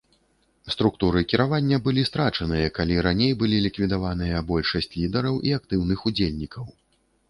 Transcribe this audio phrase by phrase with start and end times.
[0.75, 6.65] Структуры кіравання былі страчаныя, калі раней былі ліквідаваныя большасць лідараў і актыўных удзельнікаў.